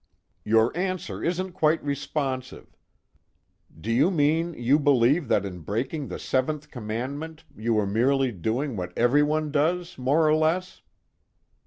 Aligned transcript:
"Your 0.43 0.75
answer 0.75 1.23
isn't 1.23 1.51
quite 1.51 1.83
responsive. 1.83 2.75
Do 3.79 3.91
you 3.91 4.09
mean 4.09 4.55
you 4.55 4.79
believe 4.79 5.27
that 5.27 5.45
in 5.45 5.59
breaking 5.59 6.07
the 6.07 6.17
seventh 6.17 6.71
commandment 6.71 7.43
you 7.55 7.75
were 7.75 7.85
merely 7.85 8.31
doing 8.31 8.75
what 8.75 8.97
everyone 8.97 9.51
does 9.51 9.99
more 9.99 10.27
or 10.27 10.33
less?" 10.33 10.81